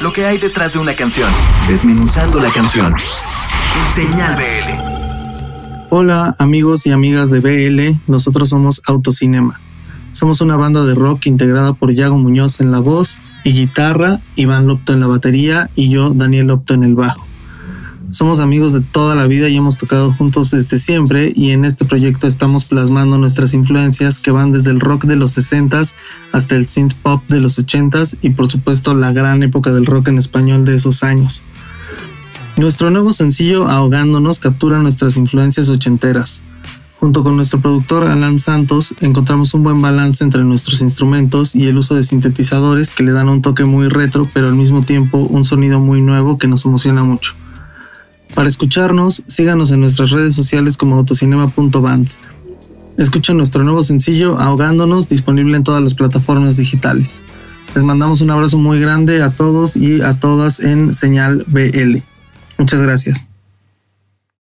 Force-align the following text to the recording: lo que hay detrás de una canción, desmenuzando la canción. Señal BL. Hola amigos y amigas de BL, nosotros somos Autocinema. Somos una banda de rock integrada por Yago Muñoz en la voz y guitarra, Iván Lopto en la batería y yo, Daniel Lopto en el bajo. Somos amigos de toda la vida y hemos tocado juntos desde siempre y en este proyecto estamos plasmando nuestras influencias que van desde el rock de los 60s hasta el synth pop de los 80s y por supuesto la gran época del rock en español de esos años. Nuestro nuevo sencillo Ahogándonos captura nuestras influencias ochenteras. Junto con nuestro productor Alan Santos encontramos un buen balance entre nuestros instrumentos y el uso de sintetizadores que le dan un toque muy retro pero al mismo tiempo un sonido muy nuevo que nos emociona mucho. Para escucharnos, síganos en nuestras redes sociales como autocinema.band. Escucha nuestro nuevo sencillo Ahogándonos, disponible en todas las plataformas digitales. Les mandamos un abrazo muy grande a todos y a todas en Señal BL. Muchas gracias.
lo 0.00 0.12
que 0.12 0.24
hay 0.24 0.38
detrás 0.38 0.72
de 0.72 0.78
una 0.78 0.94
canción, 0.94 1.28
desmenuzando 1.68 2.40
la 2.40 2.50
canción. 2.50 2.94
Señal 3.94 4.34
BL. 4.34 5.88
Hola 5.90 6.34
amigos 6.38 6.86
y 6.86 6.90
amigas 6.90 7.30
de 7.30 7.40
BL, 7.40 8.00
nosotros 8.06 8.48
somos 8.48 8.80
Autocinema. 8.86 9.60
Somos 10.12 10.40
una 10.40 10.56
banda 10.56 10.84
de 10.84 10.94
rock 10.94 11.26
integrada 11.26 11.74
por 11.74 11.92
Yago 11.92 12.16
Muñoz 12.16 12.60
en 12.60 12.72
la 12.72 12.78
voz 12.78 13.20
y 13.44 13.52
guitarra, 13.52 14.20
Iván 14.36 14.66
Lopto 14.66 14.92
en 14.92 15.00
la 15.00 15.06
batería 15.06 15.70
y 15.74 15.90
yo, 15.90 16.14
Daniel 16.14 16.46
Lopto 16.46 16.74
en 16.74 16.84
el 16.84 16.94
bajo. 16.94 17.29
Somos 18.10 18.40
amigos 18.40 18.72
de 18.72 18.80
toda 18.80 19.14
la 19.14 19.28
vida 19.28 19.48
y 19.48 19.56
hemos 19.56 19.78
tocado 19.78 20.12
juntos 20.12 20.50
desde 20.50 20.78
siempre 20.78 21.32
y 21.34 21.50
en 21.50 21.64
este 21.64 21.84
proyecto 21.84 22.26
estamos 22.26 22.64
plasmando 22.64 23.18
nuestras 23.18 23.54
influencias 23.54 24.18
que 24.18 24.32
van 24.32 24.50
desde 24.50 24.72
el 24.72 24.80
rock 24.80 25.04
de 25.04 25.14
los 25.14 25.38
60s 25.38 25.94
hasta 26.32 26.56
el 26.56 26.66
synth 26.66 26.94
pop 26.94 27.22
de 27.28 27.40
los 27.40 27.60
80s 27.60 28.18
y 28.20 28.30
por 28.30 28.50
supuesto 28.50 28.94
la 28.94 29.12
gran 29.12 29.44
época 29.44 29.70
del 29.72 29.86
rock 29.86 30.08
en 30.08 30.18
español 30.18 30.64
de 30.64 30.74
esos 30.74 31.04
años. 31.04 31.44
Nuestro 32.56 32.90
nuevo 32.90 33.12
sencillo 33.12 33.68
Ahogándonos 33.68 34.40
captura 34.40 34.80
nuestras 34.80 35.16
influencias 35.16 35.68
ochenteras. 35.68 36.42
Junto 36.98 37.22
con 37.22 37.36
nuestro 37.36 37.60
productor 37.60 38.08
Alan 38.08 38.40
Santos 38.40 38.92
encontramos 39.00 39.54
un 39.54 39.62
buen 39.62 39.80
balance 39.80 40.24
entre 40.24 40.42
nuestros 40.42 40.82
instrumentos 40.82 41.54
y 41.54 41.68
el 41.68 41.78
uso 41.78 41.94
de 41.94 42.02
sintetizadores 42.02 42.90
que 42.90 43.04
le 43.04 43.12
dan 43.12 43.28
un 43.28 43.40
toque 43.40 43.64
muy 43.64 43.88
retro 43.88 44.28
pero 44.34 44.48
al 44.48 44.56
mismo 44.56 44.82
tiempo 44.82 45.18
un 45.18 45.44
sonido 45.44 45.78
muy 45.78 46.02
nuevo 46.02 46.38
que 46.38 46.48
nos 46.48 46.64
emociona 46.64 47.04
mucho. 47.04 47.34
Para 48.34 48.48
escucharnos, 48.48 49.24
síganos 49.26 49.70
en 49.70 49.80
nuestras 49.80 50.10
redes 50.10 50.34
sociales 50.34 50.76
como 50.76 50.96
autocinema.band. 50.96 52.08
Escucha 52.96 53.32
nuestro 53.34 53.64
nuevo 53.64 53.82
sencillo 53.82 54.38
Ahogándonos, 54.38 55.08
disponible 55.08 55.56
en 55.56 55.64
todas 55.64 55.82
las 55.82 55.94
plataformas 55.94 56.56
digitales. 56.56 57.22
Les 57.74 57.84
mandamos 57.84 58.20
un 58.20 58.30
abrazo 58.30 58.58
muy 58.58 58.80
grande 58.80 59.22
a 59.22 59.30
todos 59.30 59.76
y 59.76 60.02
a 60.02 60.18
todas 60.18 60.60
en 60.60 60.92
Señal 60.92 61.44
BL. 61.46 61.98
Muchas 62.58 62.80
gracias. 62.80 63.29